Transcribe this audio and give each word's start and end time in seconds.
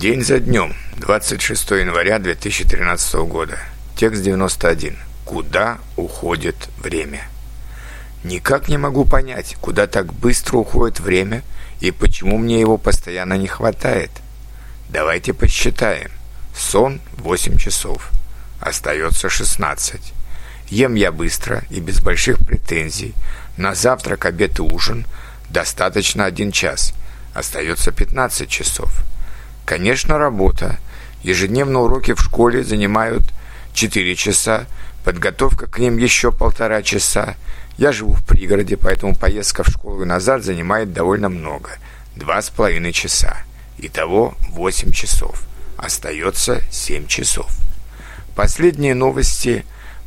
День 0.00 0.24
за 0.24 0.40
днем, 0.40 0.74
26 0.96 1.72
января 1.72 2.18
2013 2.18 3.16
года. 3.16 3.58
Текст 3.96 4.22
91. 4.22 4.96
Куда 5.26 5.76
уходит 5.94 6.56
время? 6.78 7.28
Никак 8.24 8.68
не 8.68 8.78
могу 8.78 9.04
понять, 9.04 9.58
куда 9.60 9.86
так 9.86 10.14
быстро 10.14 10.56
уходит 10.56 11.00
время 11.00 11.42
и 11.80 11.90
почему 11.90 12.38
мне 12.38 12.58
его 12.58 12.78
постоянно 12.78 13.34
не 13.34 13.46
хватает. 13.46 14.10
Давайте 14.88 15.34
посчитаем. 15.34 16.10
Сон 16.56 17.02
8 17.18 17.58
часов. 17.58 18.10
Остается 18.58 19.28
16. 19.28 20.14
Ем 20.70 20.94
я 20.94 21.12
быстро 21.12 21.64
и 21.68 21.78
без 21.78 22.00
больших 22.00 22.38
претензий. 22.38 23.12
На 23.58 23.74
завтрак, 23.74 24.24
обед 24.24 24.60
и 24.60 24.62
ужин 24.62 25.04
достаточно 25.50 26.24
1 26.24 26.52
час. 26.52 26.94
Остается 27.34 27.92
15 27.92 28.48
часов. 28.48 29.04
Конечно, 29.70 30.18
работа. 30.18 30.80
Ежедневно 31.22 31.82
уроки 31.82 32.12
в 32.12 32.20
школе 32.20 32.64
занимают 32.64 33.22
4 33.72 34.16
часа, 34.16 34.66
подготовка 35.04 35.68
к 35.68 35.78
ним 35.78 35.96
еще 35.96 36.32
полтора 36.32 36.82
часа. 36.82 37.36
Я 37.78 37.92
живу 37.92 38.14
в 38.14 38.26
пригороде, 38.26 38.76
поэтому 38.76 39.14
поездка 39.14 39.62
в 39.62 39.68
школу 39.68 40.02
и 40.02 40.06
назад 40.06 40.42
занимает 40.42 40.92
довольно 40.92 41.28
много. 41.28 41.70
Два 42.16 42.42
с 42.42 42.50
половиной 42.50 42.90
часа. 42.90 43.44
Итого 43.78 44.34
8 44.48 44.90
часов. 44.90 45.40
Остается 45.76 46.62
7 46.72 47.06
часов. 47.06 47.48
Последние 48.34 48.96
новости 48.96 49.64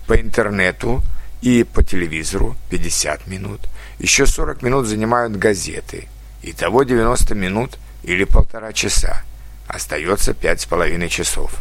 по 0.07 0.19
интернету 0.19 1.01
и 1.41 1.63
по 1.63 1.85
телевизору 1.85 2.57
50 2.69 3.27
минут. 3.27 3.61
Еще 3.97 4.25
40 4.25 4.61
минут 4.61 4.87
занимают 4.87 5.37
газеты. 5.37 6.09
Итого 6.41 6.83
90 6.83 7.33
минут 7.33 7.77
или 8.03 8.25
полтора 8.25 8.73
часа. 8.73 9.23
Остается 9.67 10.33
пять 10.33 10.61
с 10.61 10.65
половиной 10.65 11.09
часов. 11.09 11.51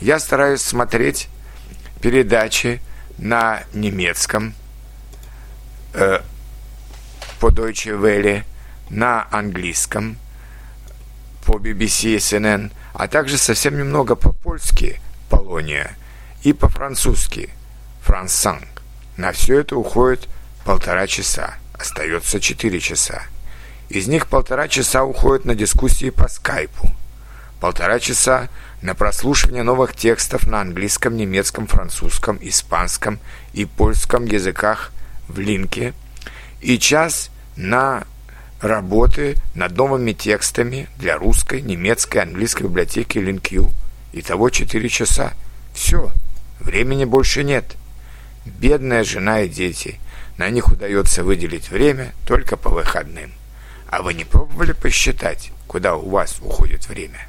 Я 0.00 0.18
стараюсь 0.18 0.60
смотреть 0.60 1.28
передачи 2.00 2.82
на 3.18 3.62
немецком 3.72 4.54
э, 5.94 6.20
по 7.40 7.46
Deutsche 7.48 7.98
Welle, 7.98 8.44
на 8.90 9.26
английском 9.30 10.18
по 11.44 11.58
BBC 11.58 12.16
CNN, 12.16 12.70
а 12.92 13.08
также 13.08 13.38
совсем 13.38 13.78
немного 13.78 14.14
по-польски 14.14 15.00
Полония 15.30 15.96
и 16.42 16.52
по-французски 16.52 17.50
Франсанг. 18.02 18.82
На 19.16 19.32
все 19.32 19.60
это 19.60 19.76
уходит 19.76 20.28
полтора 20.64 21.06
часа, 21.06 21.54
остается 21.72 22.40
четыре 22.40 22.78
часа. 22.78 23.22
Из 23.88 24.06
них 24.06 24.26
полтора 24.26 24.68
часа 24.68 25.04
уходит 25.04 25.46
на 25.46 25.54
дискуссии 25.54 26.10
по 26.10 26.28
скайпу– 26.28 26.90
полтора 27.60 27.98
часа 27.98 28.48
на 28.82 28.94
прослушивание 28.94 29.62
новых 29.62 29.94
текстов 29.94 30.46
на 30.46 30.60
английском, 30.60 31.16
немецком, 31.16 31.66
французском, 31.66 32.38
испанском 32.40 33.18
и 33.52 33.64
польском 33.64 34.26
языках 34.26 34.92
в 35.28 35.38
линке 35.38 35.94
и 36.60 36.78
час 36.78 37.30
на 37.56 38.04
работы 38.60 39.36
над 39.54 39.76
новыми 39.76 40.12
текстами 40.12 40.88
для 40.98 41.16
русской, 41.16 41.60
немецкой, 41.60 42.18
английской 42.18 42.64
библиотеки 42.64 43.18
LinkU. 43.18 43.70
Итого 44.12 44.50
4 44.50 44.88
часа. 44.88 45.34
Все, 45.74 46.10
времени 46.60 47.04
больше 47.04 47.44
нет. 47.44 47.76
Бедная 48.44 49.04
жена 49.04 49.42
и 49.42 49.48
дети. 49.48 50.00
На 50.38 50.48
них 50.50 50.68
удается 50.68 51.24
выделить 51.24 51.70
время 51.70 52.12
только 52.26 52.56
по 52.56 52.70
выходным. 52.70 53.32
А 53.88 54.02
вы 54.02 54.14
не 54.14 54.24
пробовали 54.24 54.72
посчитать, 54.72 55.52
куда 55.66 55.96
у 55.96 56.10
вас 56.10 56.38
уходит 56.40 56.88
время?» 56.88 57.26